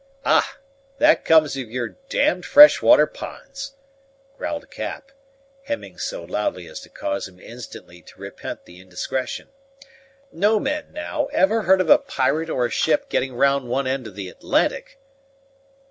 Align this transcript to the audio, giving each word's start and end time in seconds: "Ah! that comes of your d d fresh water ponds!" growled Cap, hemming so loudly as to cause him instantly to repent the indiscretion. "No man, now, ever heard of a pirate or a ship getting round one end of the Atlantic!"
"Ah! 0.25 0.57
that 0.97 1.23
comes 1.23 1.55
of 1.55 1.69
your 1.69 1.89
d 1.89 1.95
d 2.33 2.41
fresh 2.41 2.81
water 2.81 3.05
ponds!" 3.05 3.75
growled 4.35 4.71
Cap, 4.71 5.11
hemming 5.65 5.99
so 5.99 6.23
loudly 6.23 6.65
as 6.67 6.79
to 6.79 6.89
cause 6.89 7.27
him 7.27 7.39
instantly 7.39 8.01
to 8.01 8.19
repent 8.19 8.65
the 8.65 8.79
indiscretion. 8.81 9.49
"No 10.31 10.59
man, 10.59 10.91
now, 10.91 11.27
ever 11.27 11.61
heard 11.61 11.81
of 11.81 11.89
a 11.91 11.99
pirate 11.99 12.49
or 12.49 12.65
a 12.65 12.71
ship 12.71 13.09
getting 13.09 13.35
round 13.35 13.69
one 13.69 13.85
end 13.85 14.07
of 14.07 14.15
the 14.15 14.27
Atlantic!" 14.27 14.97